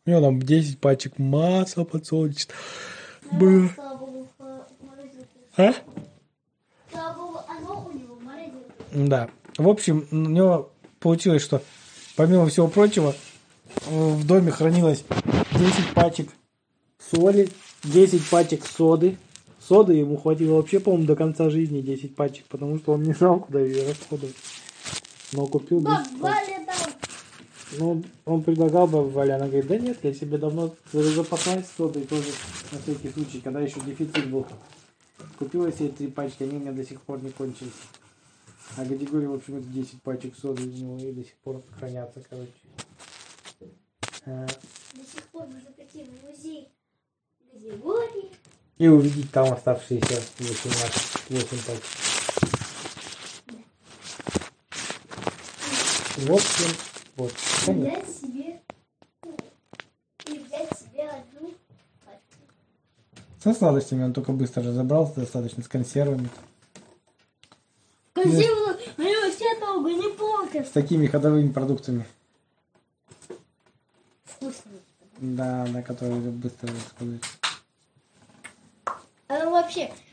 У 0.05 0.09
него 0.09 0.21
там 0.21 0.41
10 0.41 0.79
пачек 0.79 1.19
масла 1.19 1.83
подсолнечного. 1.83 2.57
Было. 3.31 3.67
в 3.67 4.37
в 4.39 4.85
морозилке. 4.85 5.27
А? 5.57 5.73
Да. 8.91 9.29
В 9.57 9.67
общем, 9.67 10.07
у 10.11 10.15
него 10.15 10.71
получилось, 10.99 11.43
что 11.43 11.61
помимо 12.15 12.47
всего 12.47 12.67
прочего, 12.67 13.13
в 13.85 14.25
доме 14.25 14.51
хранилось 14.51 15.03
10 15.53 15.93
пачек 15.93 16.29
соли, 17.11 17.49
10 17.83 18.29
пачек 18.29 18.65
соды. 18.65 19.17
Соды 19.67 19.95
ему 19.95 20.15
хватило 20.15 20.55
вообще, 20.55 20.79
по-моему, 20.79 21.07
до 21.07 21.15
конца 21.17 21.49
жизни 21.49 21.81
10 21.81 22.15
пачек, 22.15 22.45
потому 22.45 22.77
что 22.77 22.93
он 22.93 23.03
не 23.03 23.13
знал, 23.13 23.41
куда 23.41 23.59
ее 23.59 23.85
расходовать. 23.89 24.35
Но 25.33 25.45
купил 25.47 25.79
10 25.79 25.89
Баб, 25.89 26.21
пачек. 26.21 26.57
Ну, 27.77 28.01
он 28.23 28.43
предлагал 28.43 28.87
бы 28.87 29.09
Валя, 29.09 29.35
она 29.35 29.47
говорит, 29.47 29.67
да 29.67 29.77
нет, 29.77 29.97
я 30.01 30.13
себе 30.13 30.37
давно 30.37 30.73
запаслась 30.93 31.65
содой 31.77 32.05
тоже 32.05 32.29
на 32.71 32.79
всякий 32.79 33.09
случай, 33.09 33.41
когда 33.41 33.59
еще 33.59 33.81
дефицит 33.81 34.29
был. 34.29 34.47
Купила 35.37 35.69
себе 35.69 35.89
три 35.89 36.07
пачки, 36.07 36.43
они 36.43 36.57
у 36.57 36.59
меня 36.59 36.71
до 36.71 36.85
сих 36.85 37.01
пор 37.01 37.21
не 37.21 37.31
кончились. 37.31 37.73
А 38.77 38.85
Григорий, 38.85 39.27
в 39.27 39.33
общем, 39.33 39.57
это 39.57 39.67
10 39.67 40.01
пачек 40.01 40.33
соды 40.37 40.63
у 40.63 40.67
него 40.67 40.97
и 40.97 41.11
до 41.11 41.23
сих 41.23 41.35
пор 41.35 41.61
хранятся, 41.77 42.23
короче. 42.29 42.51
А, 44.25 44.45
До 44.45 45.03
сих 45.03 45.23
пор 45.31 45.47
можно 45.47 45.71
пойти 45.71 46.05
в 46.05 46.25
музей 46.25 46.69
Григорий. 47.53 48.31
И 48.77 48.87
увидеть 48.87 49.31
там 49.31 49.51
оставшиеся 49.51 50.21
18, 50.37 51.29
8 51.29 51.47
пачек. 51.65 51.83
В 56.17 56.31
общем, 56.31 56.75
вот. 57.15 57.33
Понятно. 57.65 58.01
Взять 58.01 58.17
себе 58.17 58.61
и 60.25 60.39
взять 60.39 60.69
себе 60.77 61.09
одну 61.09 61.53
пачку. 62.05 62.41
Со 63.43 63.53
сладостями 63.53 64.03
он 64.03 64.13
только 64.13 64.31
быстро 64.31 64.63
разобрался, 64.63 65.15
достаточно 65.15 65.63
с 65.63 65.67
консервами. 65.67 66.29
Консервы, 68.13 68.77
они 68.97 69.15
вообще 69.15 69.59
долго 69.59 69.89
не 69.91 70.09
портят. 70.15 70.67
С 70.67 70.71
такими 70.71 71.07
ходовыми 71.07 71.51
продуктами. 71.51 72.05
Вкусно. 74.23 74.71
Да, 75.19 75.65
на 75.65 75.81
которые 75.83 76.19
быстро 76.19 76.69
расходуют. 76.71 77.23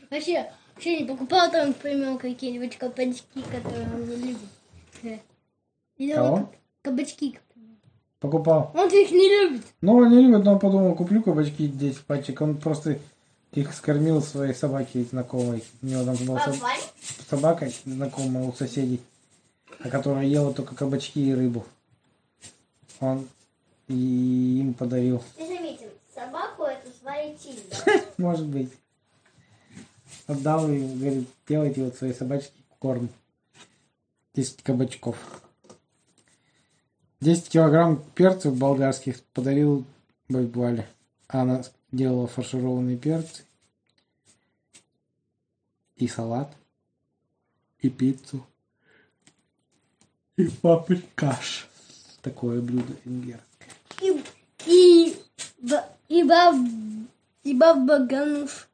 Вообще, 0.09 0.51
вообще, 0.73 1.01
не 1.01 1.05
покупала 1.05 1.49
там, 1.49 1.69
например, 1.69 2.17
какие-нибудь 2.17 2.77
кабачки, 2.77 3.41
которые 3.51 3.87
он 3.93 4.07
не 4.09 4.15
любит. 4.15 4.49
Э. 5.03 5.17
Или 5.97 6.13
Кого? 6.13 6.35
вот 6.35 6.49
Кабачки. 6.81 7.31
к 7.31 7.41
примеру. 7.53 7.75
Покупал. 8.19 8.71
Он 8.73 8.87
их 8.87 9.11
не 9.11 9.29
любит. 9.29 9.65
Ну, 9.81 9.97
он 9.97 10.09
не 10.09 10.21
любит, 10.27 10.43
но 10.43 10.53
он 10.53 10.59
подумал, 10.59 10.95
куплю 10.95 11.21
кабачки 11.23 11.67
10 11.67 12.01
пачек. 12.01 12.41
Он 12.41 12.57
просто 12.57 12.99
их 13.53 13.73
скормил 13.73 14.21
своей 14.21 14.53
собаке 14.53 15.03
знакомой. 15.03 15.63
У 15.81 15.85
него 15.85 16.03
там 16.03 16.15
была 16.25 16.45
соб- 16.45 16.59
собака 17.29 17.69
знакомая 17.85 18.43
у 18.45 18.53
соседей, 18.53 19.01
а 19.79 19.89
которая 19.89 20.25
ела 20.25 20.53
только 20.53 20.75
кабачки 20.75 21.29
и 21.29 21.33
рыбу. 21.33 21.65
Он 22.99 23.27
и 23.87 24.59
им 24.59 24.73
подарил. 24.73 25.21
Ты 25.37 25.45
заметил, 25.47 25.87
собаку 26.13 26.63
эту 26.63 26.89
звали 27.01 27.35
Тильда. 27.35 28.05
Может 28.17 28.47
быть. 28.47 28.71
Отдал 30.27 30.71
и 30.71 30.79
говорит, 30.95 31.29
делайте 31.47 31.83
вот 31.83 31.95
своей 31.95 32.13
собачке 32.13 32.53
корм. 32.79 33.09
10 34.33 34.63
кабачков. 34.63 35.17
10 37.21 37.49
килограмм 37.49 38.03
перцев 38.15 38.55
болгарских 38.57 39.23
подарил 39.33 39.85
Байбале. 40.27 40.87
Она 41.27 41.63
делала 41.91 42.27
фаршированные 42.27 42.97
перцы. 42.97 43.43
И 45.95 46.07
салат. 46.07 46.51
И 47.79 47.89
пиццу. 47.89 48.45
И 50.37 50.47
паприкаш. 50.47 51.67
Такое 52.21 52.61
блюдо 52.61 52.93
венгерское. 53.05 53.69
И, 54.01 54.23
и, 54.65 55.15
и, 56.09 56.23
баб, 56.23 56.55
и 57.43 57.53
баба 57.53 57.99
Гануш. 57.99 58.67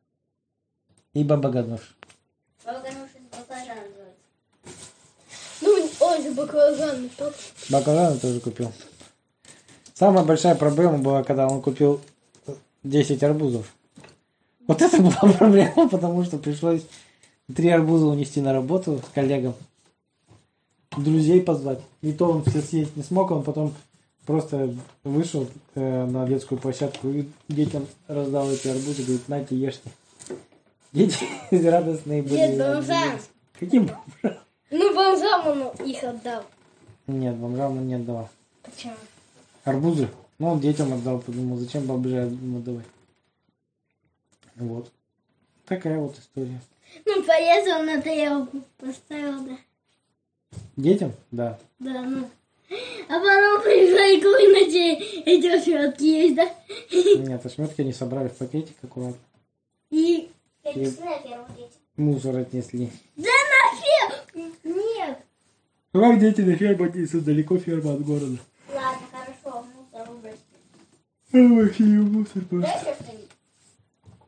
И 1.13 1.24
баба 1.24 1.50
Гануш. 1.50 1.96
Баба 2.65 2.80
Гануша 2.80 3.18
из 3.18 3.38
баклажан 3.38 3.77
называется. 3.77 4.22
Ну, 5.62 5.89
он 6.00 6.24
же 6.24 6.32
баклажан, 6.32 7.10
то. 7.18 7.34
Баклажаны 7.70 8.20
тоже 8.20 8.39
купил. 8.39 8.72
Самая 9.94 10.24
большая 10.24 10.56
проблема 10.56 11.00
была, 11.00 11.24
когда 11.24 11.48
он 11.48 11.62
купил 11.62 12.01
10 12.84 13.22
арбузов. 13.24 13.72
Вот 14.68 14.82
это 14.82 14.98
была 15.01 15.34
проблема, 15.38 15.89
потому 15.89 16.24
что 16.24 16.38
пришлось 16.38 16.84
три 17.53 17.70
арбуза 17.70 18.06
унести 18.06 18.39
на 18.39 18.53
работу 18.53 19.01
с 19.06 19.13
коллегам. 19.13 19.53
Друзей 20.96 21.41
позвать. 21.41 21.82
И 22.01 22.13
то 22.13 22.32
он 22.32 22.44
все 22.46 22.62
съесть 22.62 22.96
не 22.96 23.03
смог, 23.03 23.32
он 23.32 23.44
потом 23.44 23.74
просто 24.25 24.74
вышел 25.03 25.48
э, 25.75 26.06
на 26.06 26.25
детскую 26.25 26.60
площадку 26.60 27.10
и 27.10 27.27
детям 27.50 27.86
раздал 28.08 28.50
эти 28.50 28.70
арбузы, 28.70 29.03
говорит, 29.03 29.27
нате, 29.27 29.56
ешьте. 29.56 29.89
Дети 30.91 31.17
радостные 31.51 32.21
были. 32.21 32.36
Дед 32.36 32.57
бомжам. 32.57 33.19
Каким 33.60 33.86
бомжам? 33.88 34.43
Ну, 34.69 34.95
бомжам 34.95 35.48
он 35.48 35.86
их 35.86 36.03
отдал. 36.03 36.45
Нет, 37.07 37.36
бомжам 37.36 37.77
он 37.77 37.88
не 37.88 37.95
отдавал. 37.95 38.29
Почему? 38.63 38.93
Арбузы? 39.63 40.10
Ну, 40.39 40.50
он 40.50 40.60
детям 40.60 40.93
отдал, 40.93 41.19
подумал, 41.19 41.57
зачем 41.57 41.86
бомжам 41.86 42.57
отдавать. 42.57 42.86
Вот. 44.55 44.91
Такая 45.65 45.98
вот 45.98 46.17
история. 46.17 46.60
Ну, 47.05 47.24
порезал 47.24 47.83
на 47.83 48.01
тарелку, 48.01 48.62
поставил, 48.77 49.45
да. 49.45 49.57
Детям? 50.75 51.13
Да. 51.31 51.60
Да, 51.79 52.01
ну. 52.01 52.29
А 53.07 53.19
потом 53.19 53.62
пришла 53.63 54.05
и 54.07 54.21
комнате 54.21 54.93
эти 55.25 55.63
шмотки 55.63 56.03
есть, 56.03 56.36
да? 56.36 56.50
Нет, 56.91 57.45
ошметки 57.45 57.81
они 57.81 57.91
собрали 57.91 58.29
в 58.29 58.38
пакетик 58.38 58.75
аккуратно. 58.81 59.19
И... 59.89 60.30
На 60.63 60.72
первом 60.74 61.48
дете. 61.56 61.72
Мусор 61.98 62.38
отнесли. 62.38 62.91
Да 63.18 63.30
нафиг! 63.30 64.53
Нет! 64.63 65.18
Как 65.91 66.19
дети 66.19 66.41
на 66.41 66.56
ферму 66.56 66.86
отнесут 66.86 67.24
далеко 67.26 67.58
ферма 67.58 67.93
от 67.93 68.06
города? 68.06 68.38
Ладно, 68.74 69.02
хорошо, 69.12 69.65
мусор 69.76 70.10
выбросить. 70.10 70.39
Вообще 71.34 71.84
мусор 71.84 72.43
что-нибудь. 72.43 72.69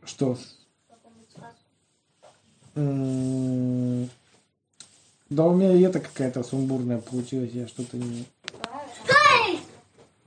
Что? 0.05 0.37
Какую-нибудь 0.89 1.29
сказку. 1.29 1.59
М, 2.75 4.09
Да 5.29 5.45
у 5.45 5.55
меня 5.55 5.71
и 5.73 5.81
это 5.81 5.99
какая-то 5.99 6.43
сумбурная 6.43 6.99
получилась, 6.99 7.51
я 7.53 7.67
что-то 7.67 7.97
не... 7.97 8.25
Эй! 9.45 9.59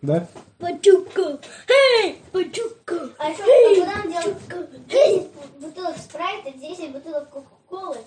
Да? 0.03 0.27
Пачука! 0.59 1.38
Эй! 1.69 2.16
Пачука! 2.33 3.11
А 3.19 3.31
когда 3.33 3.45
мы 3.45 3.75
делаем 3.75 4.12
Пачука! 4.12 4.69
10 4.88 5.33
бутылок 5.61 5.97
спрайта, 5.99 6.53
10 6.53 6.92
бутылок 6.92 7.31
кока-колы, 7.31 7.99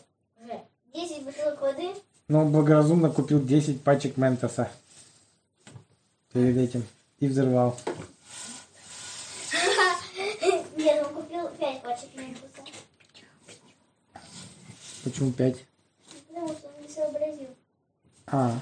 10 0.93 1.23
бутылок 1.23 1.61
воды, 1.61 1.93
Но 2.27 2.41
он 2.41 2.51
благоразумно 2.51 3.09
купил 3.09 3.41
10 3.41 3.81
пачек 3.83 4.17
Ментоса. 4.17 4.71
Перед 6.33 6.57
этим. 6.57 6.85
И 7.19 7.27
взорвал. 7.27 7.75
Нет, 10.77 11.05
он 11.07 11.13
купил 11.15 11.49
5 11.49 11.81
пачек 11.81 12.09
ментуса. 12.15 12.61
Почему 15.03 15.31
5? 15.31 15.65
Потому 16.27 16.47
что 16.49 16.67
он 16.67 16.83
не 16.83 16.87
сообразил. 16.93 17.47
А, 18.27 18.59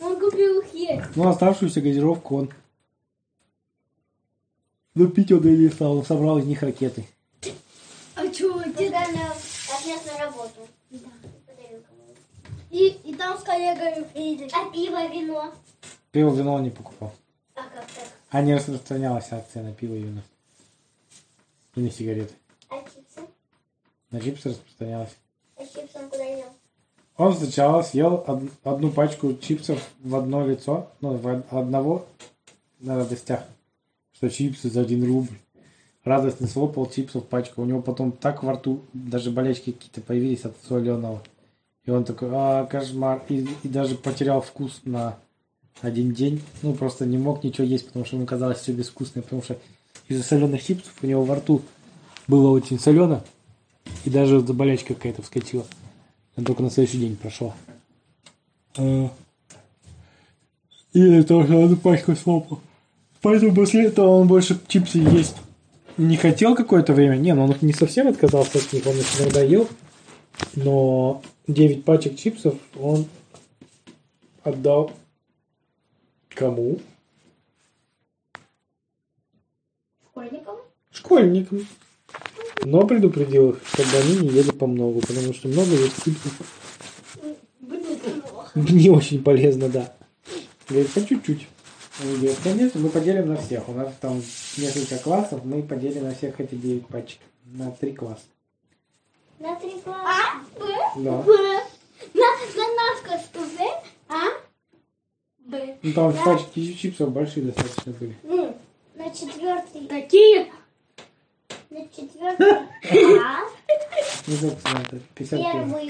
Он 0.00 0.18
купил 0.20 0.60
их 0.60 0.72
есть. 0.74 1.16
ну 1.16 1.28
оставшуюся 1.28 1.80
газировку 1.80 2.36
он... 2.36 2.50
Ну 4.94 5.08
пить 5.08 5.32
он 5.32 5.46
и 5.46 5.56
не 5.56 5.68
стал, 5.68 5.98
он 5.98 6.04
собрал 6.06 6.38
из 6.38 6.44
них 6.46 6.62
ракеты. 6.62 7.06
А 8.14 8.28
чё, 8.28 8.62
дед? 8.62 8.92
Когда 8.92 9.34
отнес 9.74 10.04
на 10.06 10.18
работу. 10.18 10.68
Да. 10.90 10.98
И, 12.70 12.88
и 13.04 13.14
там 13.14 13.38
с 13.38 13.42
коллегами 13.42 14.04
приедешь. 14.04 14.50
А 14.52 14.70
пиво, 14.70 15.06
вино. 15.08 15.52
Пиво, 16.10 16.34
вино 16.34 16.54
он 16.54 16.62
не 16.64 16.70
покупал. 16.70 17.12
А 17.54 17.62
как 17.62 17.86
так? 17.86 18.04
А 18.30 18.42
не 18.42 18.54
распространялась 18.54 19.30
акция 19.32 19.62
на 19.62 19.72
пиво 19.72 19.94
и 19.94 20.00
вино. 20.02 20.22
И 21.74 21.80
на 21.80 21.90
сигареты. 21.90 22.34
А 22.68 22.76
чипсы? 22.82 23.28
На 24.10 24.20
чипсы 24.20 24.48
распространялась. 24.50 25.14
А 25.56 25.64
чипсы 25.64 25.98
он 25.98 26.10
куда 26.10 26.24
ел? 26.24 26.46
Он 27.16 27.34
сначала 27.34 27.82
съел 27.82 28.24
од- 28.26 28.50
одну 28.64 28.90
пачку 28.90 29.34
чипсов 29.36 29.82
в 30.00 30.14
одно 30.16 30.46
лицо, 30.46 30.90
ну, 31.00 31.16
в 31.16 31.26
од- 31.26 31.46
одного 31.50 32.06
на 32.80 32.96
радостях, 32.96 33.44
что 34.12 34.28
чипсы 34.28 34.68
за 34.68 34.82
один 34.82 35.02
рубль. 35.06 35.38
Радостно 36.06 36.46
слопал 36.46 36.86
чипсов 36.88 37.24
пачку. 37.26 37.62
У 37.62 37.64
него 37.64 37.82
потом 37.82 38.12
так 38.12 38.44
во 38.44 38.52
рту 38.52 38.80
даже 38.92 39.32
болячки 39.32 39.72
какие-то 39.72 40.00
появились 40.00 40.44
от 40.44 40.54
соленого. 40.68 41.20
И 41.84 41.90
он 41.90 42.04
такой, 42.04 42.28
а, 42.30 42.64
кошмар. 42.64 43.24
И, 43.28 43.44
и 43.64 43.68
даже 43.68 43.96
потерял 43.96 44.40
вкус 44.40 44.82
на 44.84 45.18
один 45.80 46.12
день. 46.12 46.40
Ну, 46.62 46.74
просто 46.74 47.06
не 47.06 47.18
мог 47.18 47.42
ничего 47.42 47.66
есть, 47.66 47.88
потому 47.88 48.04
что 48.04 48.14
ему 48.14 48.24
казалось 48.24 48.58
все 48.58 48.70
безвкусное. 48.70 49.24
Потому 49.24 49.42
что 49.42 49.58
из-за 50.06 50.22
соленых 50.22 50.62
чипсов 50.62 50.92
у 51.02 51.06
него 51.08 51.24
во 51.24 51.34
рту 51.34 51.60
было 52.28 52.50
очень 52.50 52.78
солено. 52.78 53.24
И 54.04 54.10
даже 54.10 54.38
вот 54.38 54.48
болячка 54.54 54.94
какая-то 54.94 55.22
вскочила. 55.22 55.66
Он 56.36 56.44
только 56.44 56.62
на 56.62 56.70
следующий 56.70 57.00
день 57.00 57.16
прошел. 57.16 57.52
А. 58.76 59.10
И 60.92 61.00
из-за 61.00 61.26
того, 61.26 61.42
что 61.42 61.64
одну 61.64 61.76
пачку 61.76 62.14
слопал. 62.14 62.60
Поэтому 63.22 63.56
после 63.56 63.86
этого 63.86 64.06
он 64.20 64.28
больше 64.28 64.56
чипсы 64.68 64.98
есть 64.98 65.34
не 65.96 66.16
хотел 66.16 66.54
какое-то 66.54 66.92
время. 66.92 67.16
Не, 67.16 67.34
ну 67.34 67.44
он 67.44 67.56
не 67.60 67.72
совсем 67.72 68.08
отказался 68.08 68.58
от 68.58 68.72
них, 68.72 68.86
он 68.86 68.96
их 68.96 69.20
иногда 69.20 69.42
ел. 69.42 69.68
Но 70.54 71.22
9 71.46 71.84
пачек 71.84 72.16
чипсов 72.16 72.54
он 72.78 73.06
отдал 74.42 74.92
кому? 76.28 76.78
Школьникам? 80.10 80.56
Школьникам. 80.90 81.66
Но 82.64 82.86
предупредил 82.86 83.50
их, 83.50 83.60
чтобы 83.66 83.96
они 83.96 84.18
не 84.18 84.28
ели 84.28 84.50
по 84.50 84.66
много, 84.66 85.00
потому 85.00 85.32
что 85.34 85.48
много 85.48 85.70
есть 85.70 86.04
чипсов. 86.04 86.32
Не 88.54 88.90
очень 88.90 89.22
полезно, 89.22 89.68
да. 89.68 89.94
Говорит, 90.68 90.92
по 90.92 91.06
чуть-чуть. 91.06 91.46
Говорит, 92.02 92.36
конечно, 92.44 92.80
мы 92.80 92.90
поделим 92.90 93.28
на 93.28 93.36
всех. 93.36 93.68
У 93.68 93.72
нас 93.72 93.92
там 94.00 94.22
несколько 94.58 94.98
классов, 94.98 95.44
мы 95.44 95.62
поделим 95.62 96.04
на 96.04 96.14
всех 96.14 96.38
эти 96.40 96.54
9 96.54 96.86
пачек. 96.88 97.20
На 97.46 97.70
три 97.70 97.92
класса. 97.92 98.24
На 99.38 99.54
три 99.56 99.70
класса. 99.80 100.02
А, 100.04 100.58
Б, 100.58 100.66
Да. 100.96 101.12
Б. 101.22 101.32
На, 102.12 102.20
на 102.22 102.66
нас 102.74 103.24
что 103.24 103.40
Б, 103.40 103.82
А, 104.08 104.24
Б. 105.38 105.76
Ну 105.82 105.92
там 105.92 106.12
пачки 106.22 106.74
чипсов 106.74 107.12
большие 107.12 107.46
достаточно 107.46 107.92
были. 107.92 108.14
Ну, 108.24 108.54
На 108.94 109.10
четвертый. 109.10 109.86
такие. 109.86 110.52
На 111.70 111.80
четвертый. 111.88 112.52
А. 113.20 113.40
Собственно, 114.26 114.82
это 114.82 115.00
50 115.14 115.38
кило. 115.38 115.52
Первый 115.52 115.88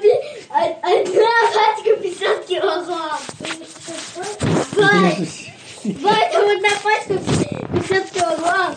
Б. 0.00 0.06
Одна 0.50 1.34
пачка 1.54 1.96
50 1.96 2.46
килограмм. 2.46 3.18
Ваня, 4.14 5.26
Ваня, 5.84 6.54
одна 6.54 6.68
пачка 6.82 7.14
50 7.18 8.10
килограмм. 8.10 8.74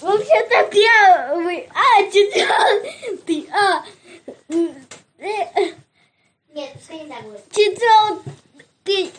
Вообще-то 0.00 0.70
первый, 0.70 1.68
а, 1.74 2.02
четвертый, 2.10 3.48
а, 3.52 3.84
э, 5.18 5.72
Нет, 6.54 6.72
пускай 6.74 7.00
не 7.00 7.06
так 7.08 7.22
будет. 7.24 7.42
четвертый 7.50 9.12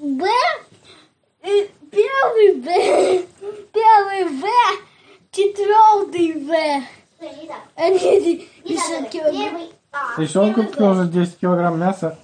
Б, 0.00 0.28
э, 1.42 1.68
первый 1.92 2.54
Б, 2.56 3.24
первый 3.72 4.24
В, 4.24 4.44
четвертый 5.30 6.32
В. 6.32 6.48
Пускай 7.18 7.36
не 7.40 7.46
так. 7.46 7.62
Они 7.76 8.48
Не 8.64 8.74
еще 8.74 8.98
так. 9.00 9.10
килограмм. 9.10 9.36
Первый 9.44 9.72
А. 9.92 10.09
Еще 10.20 10.38
он 10.40 10.54
купил 10.54 10.90
уже 10.90 11.08
10 11.08 11.38
килограмм 11.38 11.78
мяса 11.80 12.18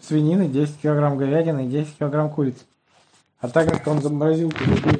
свинины, 0.00 0.48
10 0.48 0.80
килограмм 0.80 1.16
говядины 1.16 1.66
и 1.66 1.68
10 1.68 1.98
килограмм 1.98 2.30
курицы. 2.30 2.64
А 3.40 3.48
так 3.48 3.68
как 3.68 3.86
он 3.86 4.00
заморозил 4.00 4.50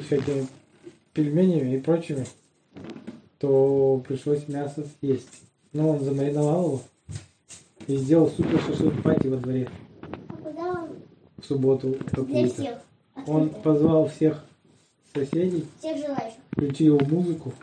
всякими 0.05 0.47
пельменями 1.13 1.75
и 1.75 1.79
прочими, 1.79 2.25
то 3.39 4.03
пришлось 4.07 4.47
мясо 4.47 4.85
съесть. 4.99 5.29
Но 5.73 5.89
он 5.91 5.99
замариновал 6.01 6.65
его 6.65 6.81
и 7.87 7.95
сделал 7.97 8.29
супер 8.29 8.59
шашлык 8.61 9.01
пати 9.01 9.27
во 9.27 9.37
дворе 9.37 9.69
А 10.29 10.33
куда 10.35 10.61
он? 10.71 10.89
в 11.37 11.45
субботу 11.45 11.95
Для 12.27 12.47
всех. 12.47 12.77
Он 13.27 13.49
позвал 13.49 14.07
всех 14.09 14.43
соседей, 15.13 15.67
Всех 15.79 15.97
желающих. 15.97 16.39
включил 16.51 16.99
музыку. 16.99 17.53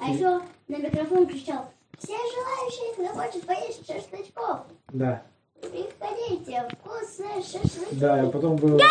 А 0.00 0.10
еще 0.10 0.40
на 0.68 0.76
микрофон 0.78 1.26
кричал. 1.26 1.70
Все 2.04 2.16
желающие, 2.16 2.92
кто 2.92 3.06
хочет 3.18 3.46
поесть 3.46 3.86
шашлычков, 3.86 4.60
Да, 4.92 5.22
приходите, 5.62 6.68
вкусные 6.72 7.42
шашлыки. 7.42 7.94
да, 7.94 8.22
а 8.22 8.30
потом 8.30 8.56
было, 8.56 8.78
да, 8.78 8.84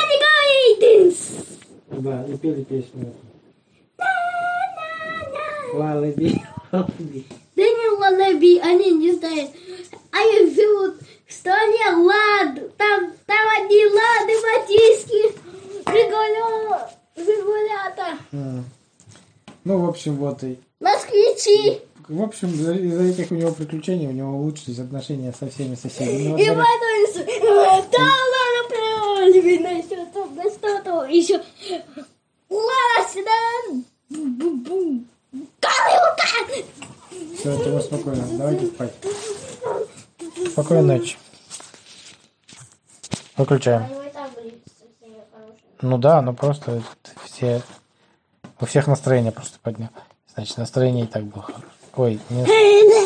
и 2.26 2.38
пели 2.38 2.64
песню. 2.64 3.14
Лалаби. 5.74 6.42
Да 6.72 6.88
не 7.64 7.90
лалаби, 8.00 8.58
они 8.60 8.92
не 8.94 9.12
знают. 9.14 9.52
Они 10.12 10.50
живут 10.54 10.96
в 11.28 11.34
стране 11.34 11.90
лад. 11.98 12.78
Там, 12.78 13.14
там 13.28 13.48
одни 13.58 13.86
лады, 13.86 14.34
Жигулята, 17.16 18.18
М. 18.32 18.66
Ну, 19.64 19.86
в 19.86 19.90
общем, 19.90 20.16
вот 20.18 20.44
и 20.44 20.60
москвичи. 20.80 21.82
В 22.08 22.22
общем, 22.22 22.54
за- 22.56 22.74
из-за 22.76 23.04
этих 23.04 23.32
у 23.32 23.36
него 23.36 23.52
приключений 23.52 24.08
у 24.08 24.12
него 24.12 24.32
улучшились 24.38 24.80
отношения 24.80 25.34
со 25.38 25.50
всеми 25.50 25.76
соседями. 25.76 26.32
во 26.32 26.40
И 26.40 26.48
потом, 26.50 27.90
да 27.92 28.04
ладно, 28.34 28.70
привали, 28.70 29.58
на 29.60 29.82
что-то, 29.82 30.26
на 30.36 30.44
что-то, 30.44 31.06
еще. 31.06 31.42
Ладно, 32.50 33.10
сюда. 33.12 33.84
Бум-бум. 34.10 35.08
Калюка! 35.60 36.64
Все, 37.38 37.52
это 37.52 37.80
спокойно. 37.80 38.26
Давайте 38.38 38.66
спать. 38.68 38.94
Спокойной 40.52 41.00
ночи. 41.00 41.18
Выключаем. 43.38 43.88
Ну 45.82 45.98
да, 45.98 46.22
ну 46.22 46.34
просто 46.34 46.82
все... 47.26 47.62
У 48.60 48.66
всех 48.66 48.88
настроение 48.88 49.32
просто 49.32 49.58
поднял. 49.62 49.90
Значит, 50.34 50.58
настроение 50.58 51.06
и 51.06 51.08
так 51.08 51.24
было 51.26 51.44
хорошее. 51.44 51.73
Ой, 51.96 52.20
не... 52.32 53.03